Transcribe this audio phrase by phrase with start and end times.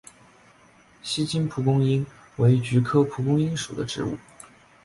[1.03, 2.03] 锡金蒲公英
[2.37, 4.17] 为菊科蒲公英属的植物。